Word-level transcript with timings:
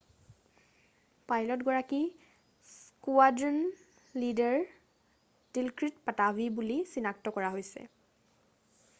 পাইলটগৰাকী 1.31 1.97
squadron 2.69 3.59
leader 4.23 4.57
Dilkrit 5.57 5.99
Patavi 6.07 6.47
বুলি 6.61 6.79
চিনাক্ত 6.95 7.35
কৰা 7.37 7.53
হৈছে 7.57 7.85